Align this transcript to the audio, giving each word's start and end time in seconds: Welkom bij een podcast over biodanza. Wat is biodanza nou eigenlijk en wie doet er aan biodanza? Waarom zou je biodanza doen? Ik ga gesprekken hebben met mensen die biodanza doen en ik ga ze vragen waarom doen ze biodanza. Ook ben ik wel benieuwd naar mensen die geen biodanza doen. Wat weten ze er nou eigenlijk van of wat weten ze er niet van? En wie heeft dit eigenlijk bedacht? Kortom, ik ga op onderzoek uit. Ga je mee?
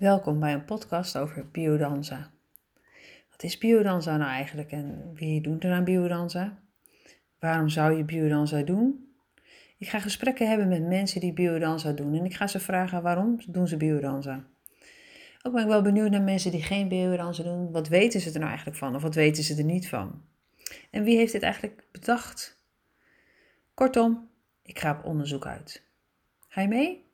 Welkom 0.00 0.40
bij 0.40 0.52
een 0.52 0.64
podcast 0.64 1.18
over 1.18 1.50
biodanza. 1.50 2.30
Wat 3.30 3.42
is 3.42 3.58
biodanza 3.58 4.16
nou 4.16 4.30
eigenlijk 4.30 4.72
en 4.72 5.10
wie 5.14 5.40
doet 5.40 5.64
er 5.64 5.72
aan 5.72 5.84
biodanza? 5.84 6.58
Waarom 7.38 7.68
zou 7.68 7.96
je 7.96 8.04
biodanza 8.04 8.62
doen? 8.62 9.12
Ik 9.78 9.88
ga 9.88 9.98
gesprekken 9.98 10.48
hebben 10.48 10.68
met 10.68 10.82
mensen 10.86 11.20
die 11.20 11.32
biodanza 11.32 11.92
doen 11.92 12.14
en 12.14 12.24
ik 12.24 12.34
ga 12.34 12.46
ze 12.46 12.60
vragen 12.60 13.02
waarom 13.02 13.40
doen 13.46 13.68
ze 13.68 13.76
biodanza. 13.76 14.44
Ook 15.42 15.52
ben 15.52 15.62
ik 15.62 15.68
wel 15.68 15.82
benieuwd 15.82 16.10
naar 16.10 16.22
mensen 16.22 16.50
die 16.50 16.62
geen 16.62 16.88
biodanza 16.88 17.42
doen. 17.42 17.70
Wat 17.70 17.88
weten 17.88 18.20
ze 18.20 18.28
er 18.28 18.38
nou 18.38 18.48
eigenlijk 18.48 18.78
van 18.78 18.94
of 18.94 19.02
wat 19.02 19.14
weten 19.14 19.44
ze 19.44 19.56
er 19.56 19.64
niet 19.64 19.88
van? 19.88 20.22
En 20.90 21.02
wie 21.02 21.16
heeft 21.16 21.32
dit 21.32 21.42
eigenlijk 21.42 21.84
bedacht? 21.92 22.62
Kortom, 23.74 24.28
ik 24.62 24.78
ga 24.78 24.90
op 24.98 25.04
onderzoek 25.04 25.46
uit. 25.46 25.82
Ga 26.48 26.60
je 26.60 26.68
mee? 26.68 27.09